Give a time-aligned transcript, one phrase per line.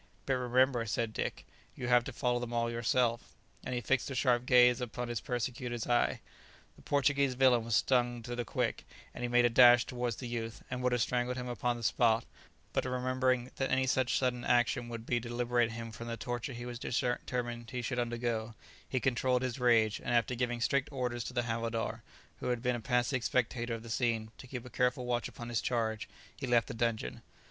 [0.25, 1.45] "But remember," said Dick,
[1.75, 5.21] "you have to follow them all yourself;" and he fixed a sharp gaze upon his
[5.21, 6.21] persecutor's eye.
[6.75, 8.83] The Portuguese villain was stung to the quick;
[9.15, 12.25] he made a dash towards the youth, and would have strangled him upon the spot,
[12.73, 16.53] but remembering that any such sudden action would be to liberate him from the torture
[16.53, 18.55] he was determined he should undergo,
[18.89, 22.01] he controlled his rage, and after giving strict orders to the havildar,
[22.39, 25.49] who had been a passive spectator of the scene, to keep a careful watch upon
[25.49, 27.21] his charge, he left the dungeon.